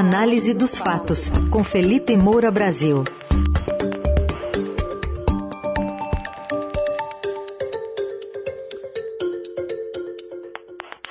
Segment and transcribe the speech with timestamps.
[0.00, 3.02] Análise dos fatos, com Felipe Moura Brasil.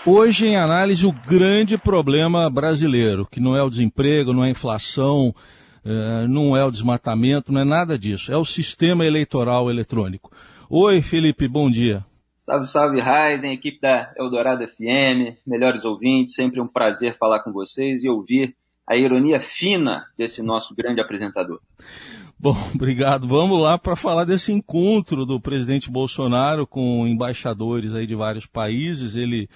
[0.05, 4.51] Hoje em análise o grande problema brasileiro, que não é o desemprego, não é a
[4.51, 5.35] inflação,
[5.83, 10.31] eh, não é o desmatamento, não é nada disso, é o sistema eleitoral eletrônico.
[10.69, 12.05] Oi, Felipe, bom dia.
[12.37, 18.05] Salve, salve, Raizen, equipe da Eldorado FM, melhores ouvintes, sempre um prazer falar com vocês
[18.05, 18.55] e ouvir
[18.87, 21.59] a ironia fina desse nosso grande apresentador.
[22.39, 23.27] Bom, obrigado.
[23.27, 29.15] Vamos lá para falar desse encontro do presidente Bolsonaro com embaixadores aí de vários países.
[29.15, 29.49] Ele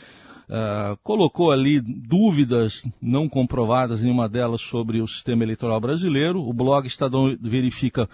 [0.49, 6.41] uh, colocou ali dúvidas não comprovadas, nenhuma delas, sobre o sistema eleitoral brasileiro.
[6.41, 8.09] O blog Estadão Verifica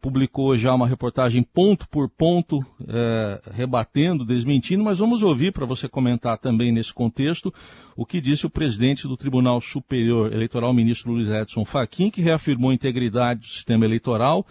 [0.00, 5.88] publicou já uma reportagem ponto por ponto, é, rebatendo, desmentindo, mas vamos ouvir para você
[5.88, 7.52] comentar também nesse contexto
[7.96, 12.70] o que disse o presidente do Tribunal Superior Eleitoral, ministro Luiz Edson Fachin, que reafirmou
[12.70, 14.46] a integridade do sistema eleitoral,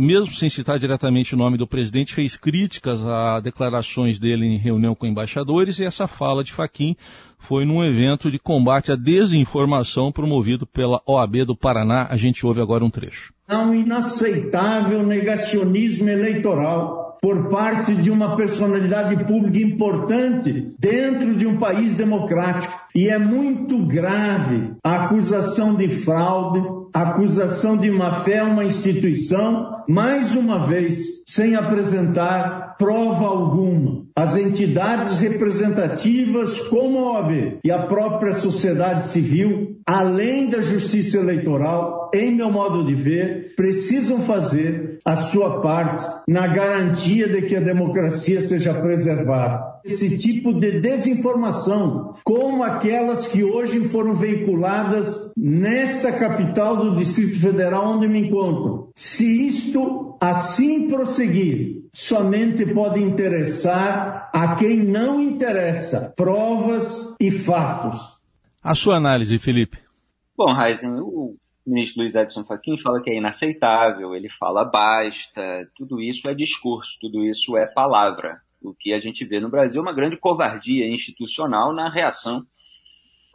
[0.00, 4.94] mesmo sem citar diretamente o nome do presidente, fez críticas a declarações dele em reunião
[4.94, 6.96] com embaixadores e essa fala de Faquim
[7.38, 12.06] foi num evento de combate à desinformação promovido pela OAB do Paraná.
[12.10, 13.32] A gente ouve agora um trecho.
[13.48, 21.58] É um inaceitável negacionismo eleitoral por parte de uma personalidade pública importante dentro de um
[21.58, 22.80] país democrático.
[22.94, 28.64] E é muito grave a acusação de fraude, a acusação de má fé a uma
[28.64, 34.06] instituição, mais uma vez, sem apresentar prova alguma.
[34.16, 41.99] As entidades representativas, como a OAB e a própria sociedade civil, além da justiça eleitoral,
[42.12, 47.60] em meu modo de ver, precisam fazer a sua parte na garantia de que a
[47.60, 49.80] democracia seja preservada.
[49.84, 57.96] Esse tipo de desinformação, como aquelas que hoje foram veiculadas nesta capital do Distrito Federal
[57.96, 67.16] onde me encontro, se isto assim prosseguir, somente pode interessar a quem não interessa provas
[67.18, 68.20] e fatos.
[68.62, 69.78] A sua análise, Felipe.
[70.36, 71.36] Bom, Heisen, o
[71.66, 76.96] ministro Luiz Edson Fachin fala que é inaceitável, ele fala basta, tudo isso é discurso,
[77.00, 78.40] tudo isso é palavra.
[78.62, 82.44] O que a gente vê no Brasil é uma grande covardia institucional na reação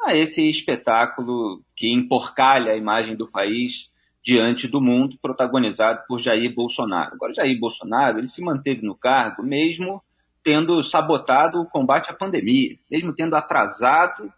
[0.04, 3.90] a esse espetáculo que emporcalha a imagem do país
[4.24, 7.14] diante do mundo, protagonizado por Jair Bolsonaro.
[7.14, 10.02] Agora, Jair Bolsonaro, ele se manteve no cargo mesmo
[10.44, 14.32] tendo sabotado o combate à pandemia, mesmo tendo atrasado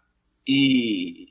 [0.46, 1.28] e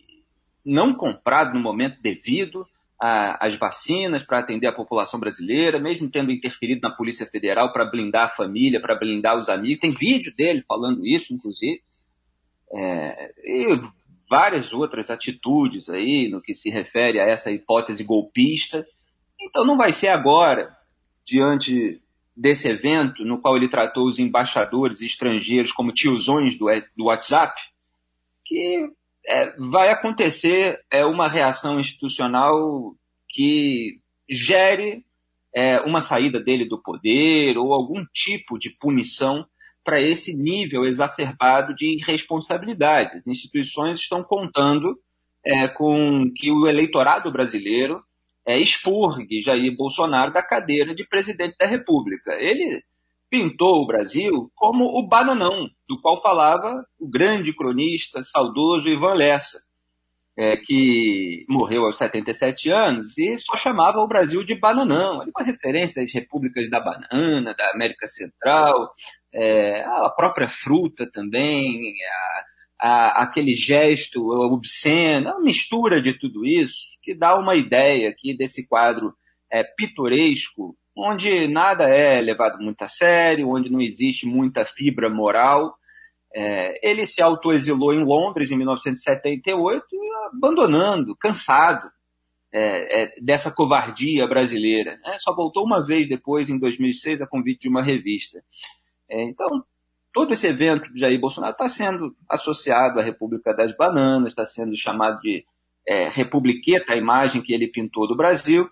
[0.67, 2.67] não comprado no momento devido
[2.99, 8.25] as vacinas para atender a população brasileira, mesmo tendo interferido na Polícia Federal para blindar
[8.25, 9.79] a família, para blindar os amigos.
[9.79, 11.81] Tem vídeo dele falando isso, inclusive.
[12.73, 13.81] É, e
[14.29, 18.85] várias outras atitudes aí no que se refere a essa hipótese golpista.
[19.39, 20.75] Então não vai ser agora,
[21.23, 22.01] diante
[22.35, 27.61] desse evento, no qual ele tratou os embaixadores estrangeiros como tiozões do WhatsApp,
[28.43, 28.89] que
[29.27, 32.95] é, vai acontecer é, uma reação institucional
[33.29, 33.99] que
[34.29, 35.03] gere
[35.53, 39.45] é, uma saída dele do poder ou algum tipo de punição
[39.83, 43.17] para esse nível exacerbado de irresponsabilidade.
[43.17, 44.99] As instituições estão contando
[45.45, 48.03] é, com que o eleitorado brasileiro
[48.45, 52.33] é, expurgue Jair Bolsonaro da cadeira de presidente da República.
[52.33, 52.83] Ele
[53.29, 59.59] pintou o Brasil como o bananão, do qual falava o grande cronista saudoso Ivan Lessa,
[60.37, 66.03] é, que morreu aos 77 anos e só chamava o Brasil de bananão, uma referência
[66.03, 68.91] às repúblicas da banana, da América Central,
[69.33, 71.93] é, a própria fruta também,
[72.79, 78.37] a, a, aquele gesto obsceno, uma mistura de tudo isso que dá uma ideia aqui
[78.37, 79.13] desse quadro
[79.51, 85.77] é, pitoresco, onde nada é levado muito a sério, onde não existe muita fibra moral.
[86.33, 89.85] É, ele se autoexilou em Londres em 1978,
[90.33, 91.89] abandonando, cansado
[92.51, 94.97] é, é, dessa covardia brasileira.
[95.03, 95.17] Né?
[95.19, 98.43] Só voltou uma vez depois, em 2006, a convite de uma revista.
[99.09, 99.63] É, então,
[100.11, 104.75] todo esse evento de Jair Bolsonaro está sendo associado à República das Bananas, está sendo
[104.75, 105.45] chamado de
[105.87, 108.67] é, republiqueta, a imagem que ele pintou do Brasil.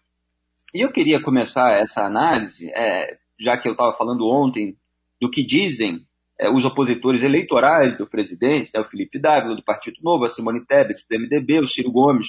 [0.75, 4.75] E eu queria começar essa análise, é, já que eu estava falando ontem
[5.21, 6.01] do que dizem
[6.37, 10.65] é, os opositores eleitorais do presidente, né, o Felipe Dávila, do Partido Novo, a Simone
[10.65, 12.27] Tebet, do MDB, o Ciro Gomes,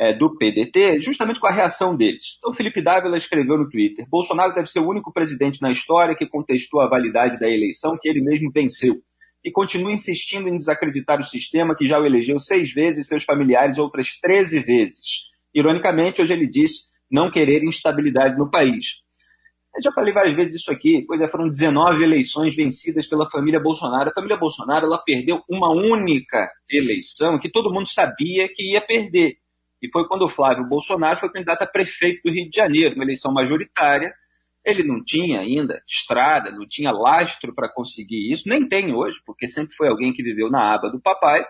[0.00, 2.38] é, do PDT, justamente com a reação deles.
[2.38, 6.24] Então, Felipe Dávila escreveu no Twitter: Bolsonaro deve ser o único presidente na história que
[6.24, 8.94] contestou a validade da eleição que ele mesmo venceu.
[9.44, 13.76] e continua insistindo em desacreditar o sistema que já o elegeu seis vezes, seus familiares
[13.76, 15.28] outras 13 vezes.
[15.54, 18.96] Ironicamente, hoje ele diz não querer instabilidade no país.
[19.76, 23.60] Eu já falei várias vezes isso aqui, pois é, foram 19 eleições vencidas pela família
[23.60, 24.10] Bolsonaro.
[24.10, 29.36] A família Bolsonaro ela perdeu uma única eleição que todo mundo sabia que ia perder.
[29.80, 33.04] E foi quando o Flávio Bolsonaro foi candidato a prefeito do Rio de Janeiro, uma
[33.04, 34.12] eleição majoritária.
[34.64, 39.46] Ele não tinha ainda estrada, não tinha lastro para conseguir isso, nem tem hoje, porque
[39.46, 41.44] sempre foi alguém que viveu na aba do papai.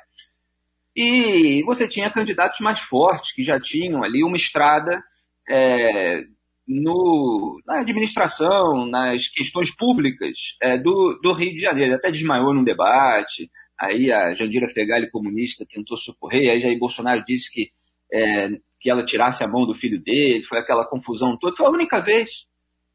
[0.96, 5.02] E você tinha candidatos mais fortes, que já tinham ali uma estrada
[5.49, 6.23] é,
[6.67, 11.91] no, na administração, nas questões públicas é, do, do Rio de Janeiro.
[11.91, 17.23] Ele até desmaiou num debate, aí a Jandira Fegali, comunista, tentou socorrer, aí Jair Bolsonaro
[17.25, 17.70] disse que
[18.12, 18.49] é,
[18.81, 21.56] que ela tirasse a mão do filho dele, foi aquela confusão toda.
[21.56, 22.44] Foi a única vez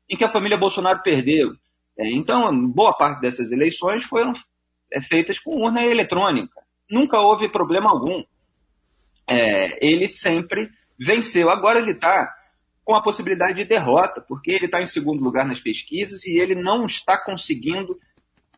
[0.10, 1.52] em que a família Bolsonaro perdeu.
[1.98, 4.34] É, então, boa parte dessas eleições foram
[4.94, 6.54] é, feitas com urna eletrônica.
[6.90, 8.24] Nunca houve problema algum.
[9.28, 11.50] É, ele sempre venceu.
[11.50, 12.34] Agora ele está
[12.90, 16.56] com a possibilidade de derrota, porque ele está em segundo lugar nas pesquisas e ele
[16.56, 18.00] não está conseguindo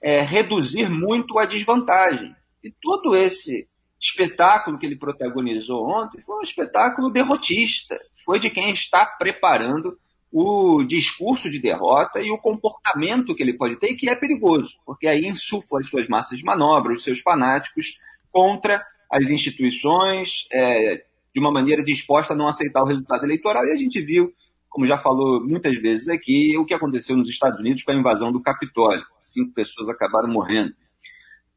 [0.02, 2.34] é, reduzir muito a desvantagem.
[2.64, 3.68] E todo esse
[4.00, 8.00] espetáculo que ele protagonizou ontem foi um espetáculo derrotista.
[8.24, 10.00] Foi de quem está preparando
[10.32, 15.10] o discurso de derrota e o comportamento que ele pode ter, que é perigoso, porque
[15.10, 17.98] aí insufla as suas massas de manobra, os seus fanáticos,
[18.32, 18.82] contra
[19.12, 23.66] as instituições, é, de uma maneira disposta a não aceitar o resultado eleitoral.
[23.66, 24.32] E a gente viu,
[24.70, 28.32] como já falou muitas vezes aqui, o que aconteceu nos Estados Unidos com a invasão
[28.32, 29.04] do Capitólio.
[29.22, 30.74] Cinco pessoas acabaram morrendo.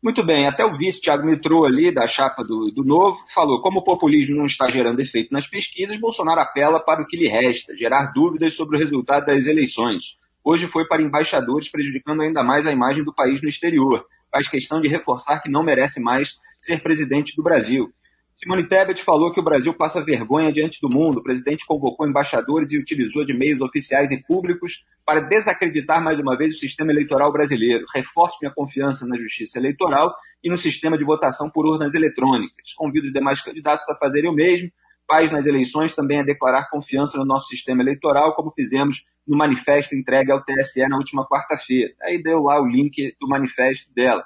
[0.05, 3.81] Muito bem, até o vice Tiago Mitrô ali, da chapa do, do Novo, falou: como
[3.81, 7.75] o populismo não está gerando efeito nas pesquisas, Bolsonaro apela para o que lhe resta,
[7.75, 10.19] gerar dúvidas sobre o resultado das eleições.
[10.45, 14.05] Hoje foi para embaixadores, prejudicando ainda mais a imagem do país no exterior.
[14.31, 17.91] Faz questão de reforçar que não merece mais ser presidente do Brasil.
[18.35, 21.19] Simone Tebet falou que o Brasil passa vergonha diante do mundo.
[21.19, 26.37] O presidente convocou embaixadores e utilizou de meios oficiais e públicos para desacreditar mais uma
[26.37, 27.85] vez o sistema eleitoral brasileiro.
[27.95, 32.75] Reforço minha confiança na justiça eleitoral e no sistema de votação por urnas eletrônicas.
[32.77, 34.69] Convido os demais candidatos a fazerem o mesmo.
[35.07, 39.95] Paz nas eleições também a declarar confiança no nosso sistema eleitoral, como fizemos no manifesto
[39.95, 41.95] entregue ao TSE na última quarta-feira.
[42.03, 44.25] Aí deu lá o link do manifesto dela.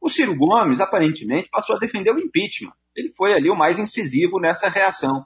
[0.00, 4.40] O Ciro Gomes, aparentemente, passou a defender o impeachment ele foi ali o mais incisivo
[4.40, 5.24] nessa reação.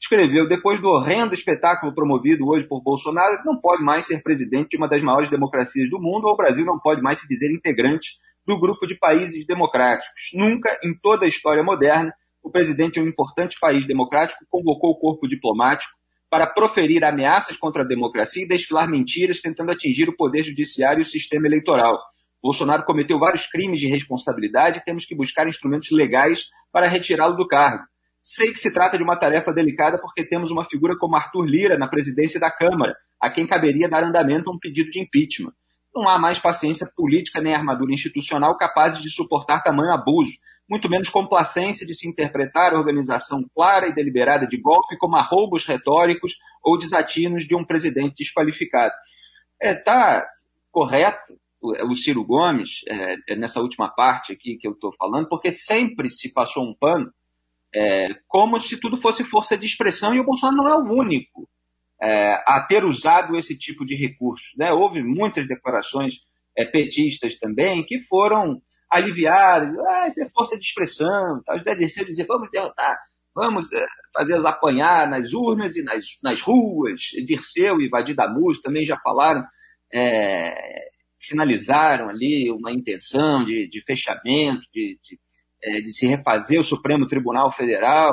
[0.00, 4.76] Escreveu, depois do horrendo espetáculo promovido hoje por Bolsonaro, não pode mais ser presidente de
[4.76, 8.16] uma das maiores democracias do mundo, ou o Brasil não pode mais se dizer integrante
[8.44, 10.30] do grupo de países democráticos.
[10.34, 14.98] Nunca, em toda a história moderna, o presidente de um importante país democrático convocou o
[14.98, 15.92] corpo diplomático
[16.28, 21.02] para proferir ameaças contra a democracia e desfilar mentiras tentando atingir o poder judiciário e
[21.02, 21.96] o sistema eleitoral.
[22.42, 27.46] Bolsonaro cometeu vários crimes de responsabilidade e temos que buscar instrumentos legais para retirá-lo do
[27.46, 27.84] cargo.
[28.20, 31.78] Sei que se trata de uma tarefa delicada porque temos uma figura como Arthur Lira
[31.78, 35.52] na presidência da Câmara, a quem caberia dar andamento a um pedido de impeachment.
[35.94, 40.32] Não há mais paciência política nem armadura institucional capazes de suportar tamanho abuso,
[40.68, 45.66] muito menos complacência de se interpretar a organização clara e deliberada de golpe como arroubos
[45.66, 48.94] retóricos ou desatinos de um presidente desqualificado.
[49.60, 50.26] É, tá
[50.70, 55.52] correto o Ciro Gomes, é, é, nessa última parte aqui que eu estou falando, porque
[55.52, 57.12] sempre se passou um pano
[57.74, 61.48] é, como se tudo fosse força de expressão e o Bolsonaro não é o único
[62.02, 64.48] é, a ter usado esse tipo de recurso.
[64.58, 64.72] Né?
[64.72, 66.14] Houve muitas declarações
[66.56, 71.56] é, petistas também que foram aliviadas, ah, isso é força de expressão, tá?
[71.56, 72.98] José Dirceu dizia, vamos derrotar,
[73.34, 78.84] vamos é, fazer apanhar nas urnas e nas, nas ruas, Dirceu e Vadir Damus também
[78.84, 79.42] já falaram
[79.90, 80.90] é,
[81.22, 85.18] sinalizaram ali uma intenção de, de fechamento, de, de,
[85.62, 88.12] é, de, se refazer o Supremo Tribunal Federal.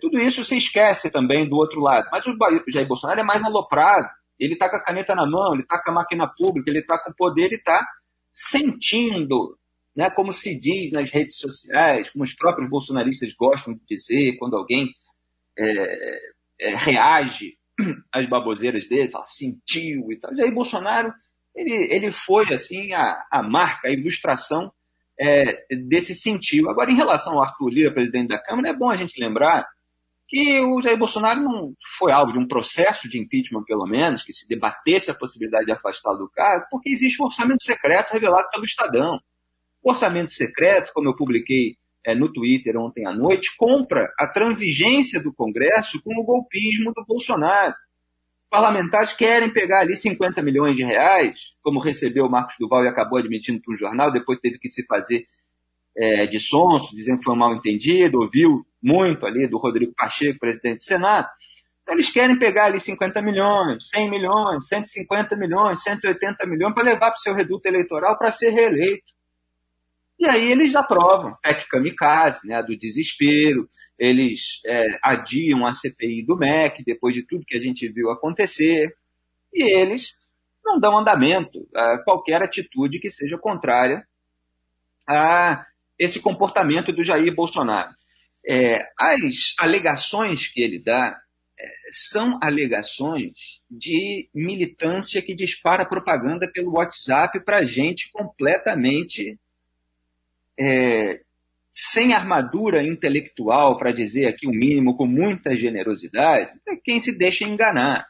[0.00, 2.08] Tudo isso se esquece também do outro lado.
[2.10, 2.34] Mas o
[2.68, 4.08] Jair Bolsonaro é mais aloprado.
[4.38, 6.98] Ele está com a caneta na mão, ele está com a máquina pública, ele está
[6.98, 7.86] com o poder, ele está
[8.32, 9.58] sentindo,
[9.94, 14.56] né, como se diz nas redes sociais, como os próprios bolsonaristas gostam de dizer, quando
[14.56, 14.88] alguém
[15.58, 16.18] é,
[16.60, 17.58] é, reage
[18.12, 20.34] às baboseiras dele, fala sentiu e tal.
[20.36, 21.12] Jair Bolsonaro
[21.58, 24.72] ele, ele foi assim a, a marca, a ilustração
[25.20, 26.70] é, desse sentido.
[26.70, 29.66] Agora, em relação ao Arthur Lira, presidente da Câmara, é bom a gente lembrar
[30.28, 34.32] que o Jair Bolsonaro não foi alvo de um processo de impeachment, pelo menos, que
[34.32, 38.64] se debatesse a possibilidade de afastá-lo do cargo, porque existe um orçamento secreto revelado pelo
[38.64, 39.18] Estadão.
[39.82, 45.20] O orçamento secreto, como eu publiquei é, no Twitter ontem à noite, compra a transigência
[45.20, 47.74] do Congresso com o golpismo do Bolsonaro
[48.50, 53.18] parlamentares querem pegar ali 50 milhões de reais, como recebeu o Marcos Duval e acabou
[53.18, 55.26] admitindo para um jornal, depois teve que se fazer
[55.96, 60.78] é, de sonso, dizendo que foi mal entendido, ouviu muito ali do Rodrigo Pacheco, presidente
[60.78, 61.28] do Senado.
[61.88, 67.16] Eles querem pegar ali 50 milhões, 100 milhões, 150 milhões, 180 milhões para levar para
[67.16, 69.12] o seu reduto eleitoral para ser reeleito.
[70.18, 76.36] E aí eles aprovam PEC Kamikaze, né, do desespero, eles é, adiam a CPI do
[76.36, 78.94] MEC, depois de tudo que a gente viu acontecer,
[79.52, 80.14] e eles
[80.64, 84.06] não dão andamento a qualquer atitude que seja contrária
[85.08, 85.66] a
[85.98, 87.92] esse comportamento do Jair Bolsonaro.
[88.46, 91.18] É, as alegações que ele dá
[91.58, 93.32] é, são alegações
[93.68, 99.38] de militância que dispara propaganda pelo WhatsApp para gente completamente
[100.58, 101.20] é,
[101.80, 107.44] sem armadura intelectual, para dizer aqui o mínimo, com muita generosidade, é quem se deixa
[107.44, 108.04] enganar.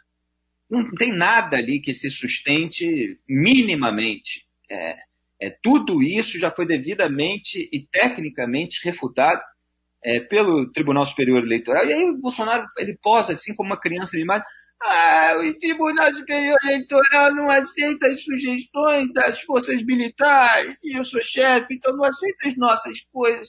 [0.70, 4.46] Não tem nada ali que se sustente minimamente.
[4.70, 4.94] É,
[5.42, 9.42] é, tudo isso já foi devidamente e tecnicamente refutado
[10.02, 11.84] é, pelo Tribunal Superior Eleitoral.
[11.84, 14.46] E aí o Bolsonaro ele posa assim como uma criança animada.
[14.80, 21.20] Ah, o Tribunal Superior Eleitoral não aceita as sugestões das forças militares, e eu sou
[21.20, 23.48] chefe, então não aceita as nossas coisas.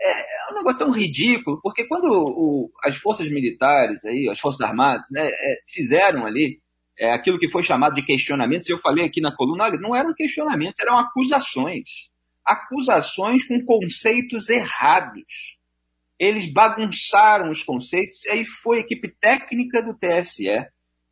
[0.00, 4.60] É, é um negócio tão ridículo, porque quando o, as forças militares, aí, as forças
[4.60, 6.60] armadas, né, é, fizeram ali
[6.96, 10.80] é, aquilo que foi chamado de questionamentos, eu falei aqui na coluna, não eram questionamentos,
[10.80, 11.88] eram acusações.
[12.44, 15.57] Acusações com conceitos errados
[16.18, 20.48] eles bagunçaram os conceitos, e aí foi a equipe técnica do TSE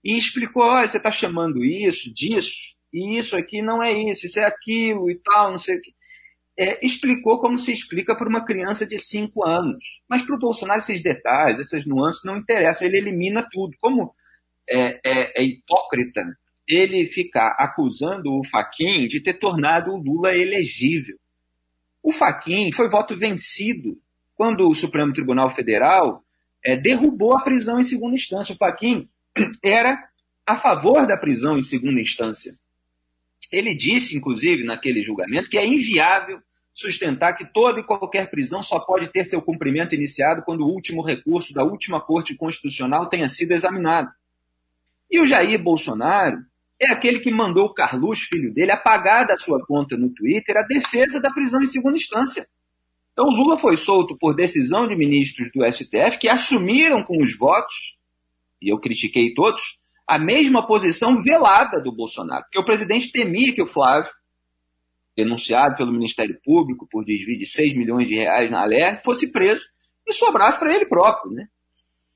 [0.04, 4.40] e explicou: olha, você está chamando isso, disso, e isso aqui não é isso, isso
[4.40, 5.94] é aquilo e tal, não sei o que.
[6.58, 9.84] É, explicou como se explica para uma criança de 5 anos.
[10.08, 13.76] Mas para o Bolsonaro esses detalhes, essas nuances não interessam, ele elimina tudo.
[13.78, 14.14] Como
[14.68, 16.22] é, é, é hipócrita
[16.66, 21.16] ele ficar acusando o Faquin de ter tornado o Lula elegível.
[22.02, 23.98] O Faquin foi voto vencido
[24.36, 26.22] quando o Supremo Tribunal Federal
[26.64, 28.54] é, derrubou a prisão em segunda instância.
[28.54, 29.08] O Faquim
[29.62, 29.98] era
[30.46, 32.54] a favor da prisão em segunda instância.
[33.50, 36.40] Ele disse, inclusive, naquele julgamento, que é inviável
[36.74, 41.00] sustentar que toda e qualquer prisão só pode ter seu cumprimento iniciado quando o último
[41.00, 44.10] recurso da última Corte Constitucional tenha sido examinado.
[45.10, 46.44] E o Jair Bolsonaro
[46.78, 50.62] é aquele que mandou o Carlos, filho dele, apagar da sua conta no Twitter a
[50.62, 52.46] defesa da prisão em segunda instância.
[53.16, 57.96] Então, Lula foi solto por decisão de ministros do STF que assumiram com os votos,
[58.60, 62.42] e eu critiquei todos, a mesma posição velada do Bolsonaro.
[62.42, 64.12] Porque o presidente temia que o Flávio,
[65.16, 69.64] denunciado pelo Ministério Público por desvio de 6 milhões de reais na Aler, fosse preso
[70.06, 71.32] e sobrasse para ele próprio.
[71.32, 71.48] Né?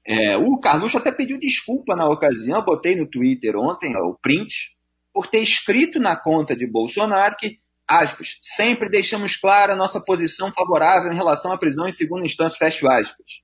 [0.06, 4.76] É, o Carluxo até pediu desculpa na ocasião, botei no Twitter ontem o print,
[5.14, 7.58] por ter escrito na conta de Bolsonaro que
[7.90, 12.56] aspas, sempre deixamos clara a nossa posição favorável em relação à prisão em segunda instância,
[12.56, 13.40] fecho aspas.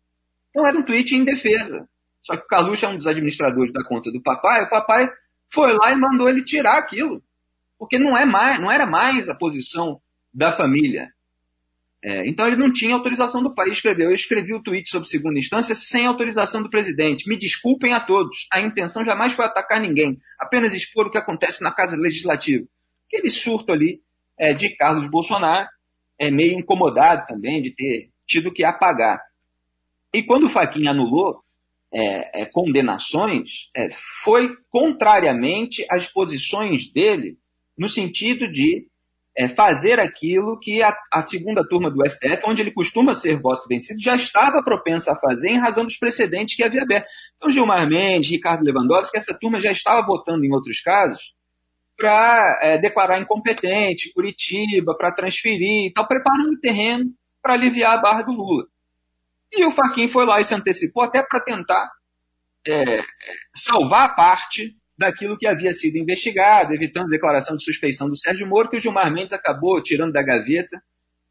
[0.50, 1.88] Então era um tweet em defesa.
[2.22, 5.10] Só que o Carluxo é um dos administradores da conta do papai, o papai
[5.52, 7.20] foi lá e mandou ele tirar aquilo.
[7.76, 10.00] Porque não, é mais, não era mais a posição
[10.32, 11.12] da família.
[12.02, 13.68] É, então ele não tinha autorização do pai.
[13.70, 17.28] Escreveu, eu escrevi o tweet sobre segunda instância sem autorização do presidente.
[17.28, 18.46] Me desculpem a todos.
[18.52, 22.64] A intenção jamais foi atacar ninguém, apenas expor o que acontece na Casa Legislativa.
[23.08, 24.00] Aquele surto ali
[24.38, 25.68] é, de Carlos Bolsonaro,
[26.18, 29.20] é meio incomodado também de ter tido que apagar.
[30.12, 31.42] E quando o Faquinha anulou
[31.92, 33.88] é, é, condenações, é,
[34.22, 37.38] foi contrariamente às posições dele,
[37.76, 38.86] no sentido de
[39.36, 43.68] é, fazer aquilo que a, a, segunda turma do STF, onde ele costuma ser voto
[43.68, 47.06] vencido, já estava propensa a fazer em razão dos precedentes que havia aberto.
[47.36, 51.34] Então, Gilmar Mendes, Ricardo Lewandowski, essa turma já estava votando em outros casos,
[51.96, 57.10] para é, declarar incompetente, Curitiba, para transferir e tal, preparando o terreno
[57.42, 58.66] para aliviar a barra do Lula.
[59.52, 61.90] E o Faquin foi lá e se antecipou até para tentar
[62.66, 63.00] é,
[63.54, 68.76] salvar parte daquilo que havia sido investigado, evitando declaração de suspeição do Sérgio Moro, que
[68.76, 70.82] o Gilmar Mendes acabou tirando da gaveta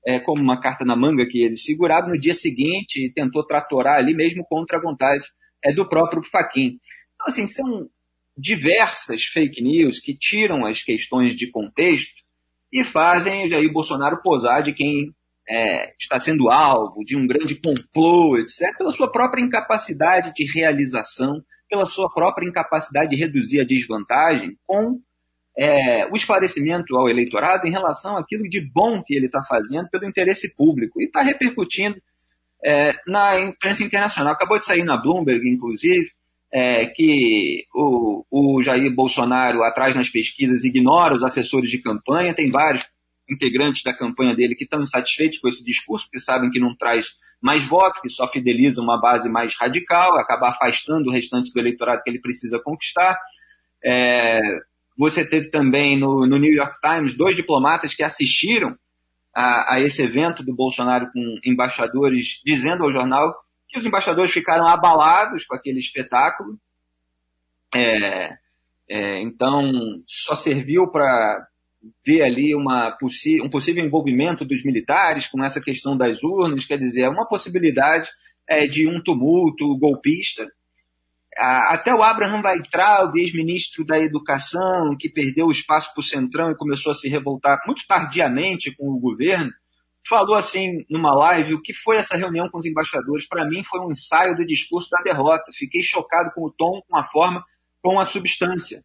[0.05, 3.98] é, como uma carta na manga que ele segurava no dia seguinte e tentou tratorar
[3.98, 5.25] ali mesmo contra a vontade
[5.63, 6.79] é, do próprio Faquin.
[7.15, 7.89] Então, assim, são
[8.38, 12.13] diversas fake news que tiram as questões de contexto
[12.72, 15.13] e fazem Jair Bolsonaro posar de quem
[15.48, 21.42] é, está sendo alvo de um grande complô, etc., pela sua própria incapacidade de realização,
[21.70, 25.00] pela sua própria incapacidade de reduzir a desvantagem com
[25.58, 30.06] é, o esclarecimento ao eleitorado em relação àquilo de bom que ele está fazendo pelo
[30.06, 32.01] interesse público e está repercutindo
[32.63, 34.34] é, na imprensa internacional.
[34.34, 36.10] Acabou de sair na Bloomberg, inclusive,
[36.53, 42.49] é, que o, o Jair Bolsonaro, atrás nas pesquisas, ignora os assessores de campanha, tem
[42.49, 42.85] vários
[43.29, 47.07] integrantes da campanha dele que estão insatisfeitos com esse discurso, porque sabem que não traz
[47.41, 52.01] mais voto, que só fideliza uma base mais radical, acaba afastando o restante do eleitorado
[52.03, 53.17] que ele precisa conquistar.
[53.83, 54.39] É,
[54.97, 58.75] você teve também no, no, New York Times dois diplomatas que assistiram
[59.35, 63.35] a, a esse evento do Bolsonaro com embaixadores, dizendo ao jornal
[63.69, 66.60] que os embaixadores ficaram abalados com aquele espetáculo.
[67.74, 68.38] É,
[68.89, 69.72] é, então,
[70.05, 71.48] só serviu para
[72.05, 72.95] ver ali uma
[73.43, 78.10] um possível envolvimento dos militares com essa questão das urnas, quer dizer, é uma possibilidade
[78.48, 80.48] é, de um tumulto golpista.
[81.38, 86.55] Até o Abraham Weintraub, ex-ministro da Educação, que perdeu o espaço para o Centrão e
[86.55, 89.51] começou a se revoltar muito tardiamente com o governo,
[90.07, 93.27] falou assim numa live o que foi essa reunião com os embaixadores.
[93.27, 95.51] Para mim foi um ensaio do discurso da derrota.
[95.53, 97.43] Fiquei chocado com o tom, com a forma,
[97.81, 98.83] com a substância.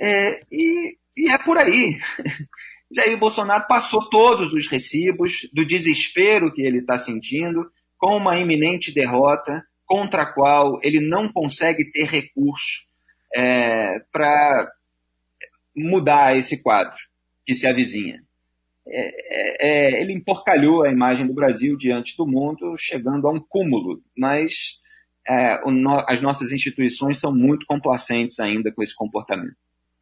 [0.00, 1.98] É, e e é por aí.
[2.94, 7.68] Jair Bolsonaro passou todos os recibos do desespero que ele está sentindo
[7.98, 12.84] com uma iminente derrota contra a qual ele não consegue ter recurso
[13.34, 14.70] é, para
[15.76, 16.96] mudar esse quadro
[17.44, 18.22] que se avizinha.
[18.90, 24.00] É, é, ele emporcalhou a imagem do Brasil diante do mundo, chegando a um cúmulo,
[24.16, 24.78] mas
[25.28, 29.56] é, no, as nossas instituições são muito complacentes ainda com esse comportamento.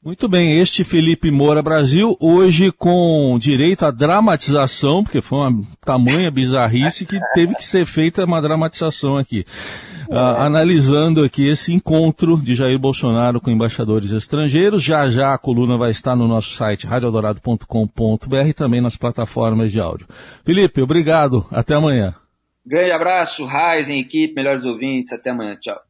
[0.04, 6.30] Muito bem, este Felipe Moura Brasil, hoje com direito à dramatização, porque foi uma tamanha
[6.30, 9.44] bizarrice que teve que ser feita uma dramatização aqui.
[10.08, 14.82] Uh, analisando aqui esse encontro de Jair Bolsonaro com embaixadores estrangeiros.
[14.82, 19.80] Já já a coluna vai estar no nosso site radioadorado.com.br e também nas plataformas de
[19.80, 20.06] áudio.
[20.44, 21.46] Felipe, obrigado.
[21.50, 22.14] Até amanhã.
[22.64, 25.12] Grande abraço, Raizen, equipe, melhores ouvintes.
[25.12, 25.56] Até amanhã.
[25.60, 25.85] Tchau.